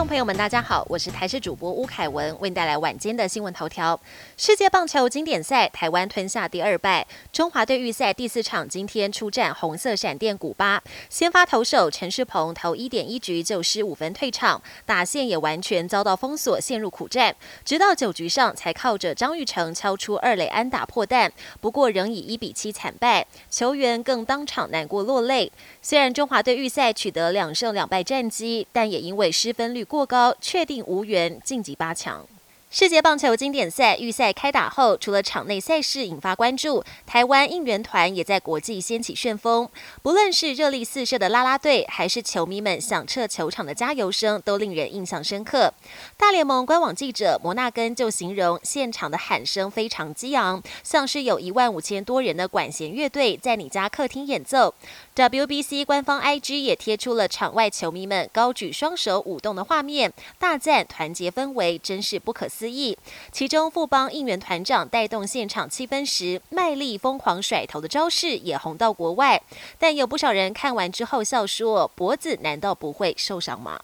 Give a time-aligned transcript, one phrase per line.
[0.00, 4.00] 众朋友们，大家好，我是台视主播吴凯文，为您带来晚间的新闻头条。
[4.34, 7.06] 世界棒球经典赛，台湾吞下第二败。
[7.30, 17.36] 中华队预赛第四场今天出战红色闪电古巴，先发投手陈世鹏投一点一局就失五分退场，打线也完全遭到封锁，陷入苦战。
[17.62, 21.30] 直到九局上才靠着张玉成敲出二垒安打破蛋，
[21.60, 25.52] 不过仍以一比七惨败，球员更当场难过落泪。
[25.82, 30.06] 虽然中华队预赛取得两胜两败战绩，但也因为失分率过。
[30.06, 32.26] 高，确定无缘晋级八强。
[32.72, 39.68] 世界棒球经典赛预赛开打后，除了场内赛事引发关注，台湾应援团也在国际掀起旋风。
[40.02, 45.74] 不论是热力四射的啦啦队，还是球迷们响彻球场的加油声，都令人印象深刻。
[46.16, 54.72] 大联盟官网记者摩纳根就形容现场的喊声非常激昂，像是有一万五千多人的管弦乐队在你家客厅演奏。
[55.16, 62.98] WBC 官方 IG 也贴出了场外球迷们高举双手舞动的画面，大赞团结氛围真是不可思议。
[63.30, 69.40] 其中富邦应援团长带动现场气氛时，卖力疯狂甩头的招式也红到国外。
[69.78, 73.80] 但有不少人看完之后笑说：“脖子难道不会受伤吗？”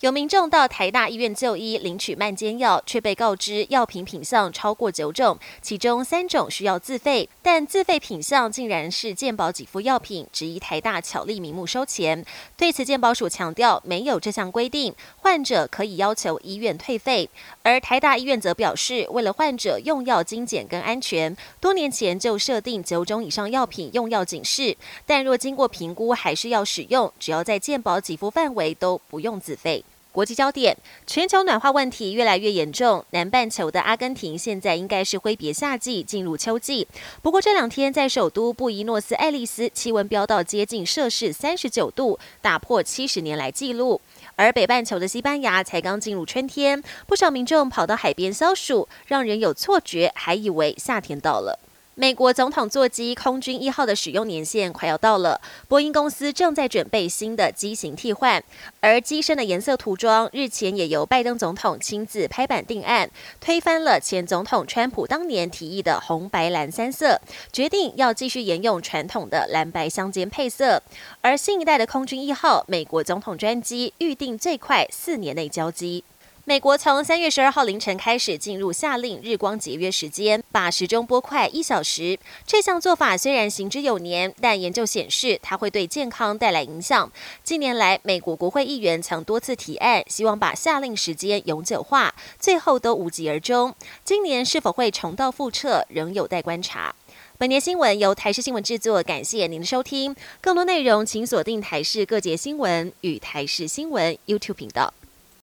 [0.00, 12.24] 有民众到台大医院就医领取慢煎药，却被告知药品品项超过九种，其中三种需要自费，但自费品项竟然是健保给付药品，质疑台大巧立名目收钱。
[12.56, 17.28] 对此，健保署强调没有这项规定，患者可以要求医院退费。
[17.62, 29.84] 而台大医院则表示，为了患者用药精简跟安全，多年前就设定九种以上药品用药警示，但若经过评估还是要使用，只要在健保给付范围都不用自费。
[30.12, 33.04] 国际焦点：全球暖化问题越来越严重。
[33.10, 36.88] 南半球的阿根廷现在应该是挥别夏季，进入秋季。
[37.22, 44.00] 不过这两天在首都布宜诺斯艾利斯，气温飙到接近摄氏三十九度，打破七十年来纪录。
[44.34, 51.58] 而北半球的西班牙才刚进入春天，不少民众跑到海边消暑，让人有错觉，还以为夏天到了。
[52.00, 55.38] 美国总统座机空军一号的使用年限快要到了，
[55.68, 58.42] 波音公司正在准备新的机型替换，
[58.80, 67.20] 而机身的颜色涂装日前也由拜登总统亲自拍板定案，推翻了前总统川普当年提议的红白蓝三色，
[67.52, 70.82] 决定要继续沿用传统的蓝白相间配色。
[71.20, 76.02] 而新一代的空军一号美国总统专机预定最快四年内交机。
[76.46, 82.18] 美国从三月十二号凌晨开始进入夏令日光节约时间，把时钟拨快一小时。
[82.46, 87.12] 这项做法虽然行之有年，但研究显示它会对健康带来影响。
[87.44, 93.74] 近年来，美国国会议员曾多次提案，希望把夏令时间永久化，最后都无疾而终。
[94.02, 96.94] 今年是否会重蹈覆辙，仍有待观察。
[97.36, 100.16] 本年新闻由台视新闻制作，感谢您的收听。
[100.40, 104.92] 更多内容请锁定台视各节新闻与台视新闻 YouTube 频道。